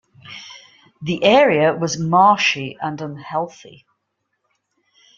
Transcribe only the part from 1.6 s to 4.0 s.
was marshy and unhealthy.